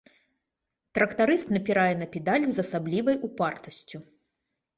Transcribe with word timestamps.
Трактарыст 0.97 1.51
напірае 1.55 1.91
на 2.01 2.07
педаль 2.15 2.47
з 2.49 2.57
асаблівай 2.65 3.21
упартасцю. 3.29 3.97